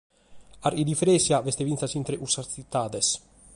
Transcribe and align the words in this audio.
Carchi 0.63 0.83
diferèntzia 0.89 1.37
b’est 1.43 1.61
fintzas 1.67 1.97
intre 1.99 2.19
cussas 2.21 2.47
tzitades. 2.51 3.07